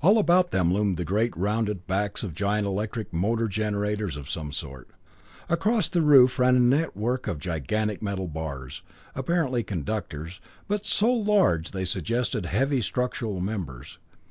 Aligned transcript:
All 0.00 0.16
about 0.16 0.50
them 0.50 0.72
loomed 0.72 0.96
the 0.96 1.04
great 1.04 1.36
rounded 1.36 1.86
backs 1.86 2.22
of 2.22 2.32
giant 2.34 2.66
electric 2.66 3.12
motor 3.12 3.48
generators 3.48 4.16
of 4.16 4.26
some 4.26 4.50
sort. 4.50 4.88
Across 5.50 5.88
the 5.90 6.00
roof 6.00 6.38
ran 6.38 6.56
a 6.56 6.60
network 6.60 7.26
of 7.26 7.38
gigantic 7.38 8.00
metal 8.00 8.28
bars, 8.28 8.80
apparently 9.14 9.62
conductors, 9.62 10.40
but 10.68 10.86
so 10.86 11.12
large 11.12 11.70
that 11.72 11.78
they 11.80 11.84
suggested 11.84 12.46
heavy 12.46 12.80
structural 12.80 13.40
members. 13.40 13.98